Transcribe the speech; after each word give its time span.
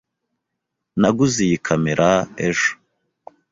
Naguze 0.99 1.39
iyi 1.47 1.57
kamera 1.67 2.09
ejo. 2.47 2.71